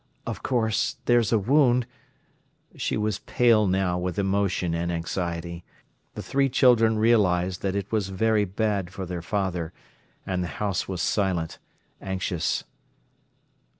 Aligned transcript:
Of 0.25 0.41
course 0.41 0.97
there's 1.05 1.31
a 1.31 1.37
wound—" 1.37 1.85
She 2.75 2.97
was 2.97 3.19
pale 3.19 3.67
now 3.67 3.99
with 3.99 4.17
emotion 4.17 4.73
and 4.73 4.91
anxiety. 4.91 5.63
The 6.15 6.23
three 6.23 6.49
children 6.49 6.97
realised 6.97 7.61
that 7.61 7.75
it 7.75 7.91
was 7.91 8.09
very 8.09 8.43
bad 8.45 8.89
for 8.91 9.05
their 9.05 9.21
father, 9.21 9.73
and 10.25 10.41
the 10.43 10.47
house 10.57 10.87
was 10.87 11.03
silent, 11.03 11.59
anxious. 12.01 12.63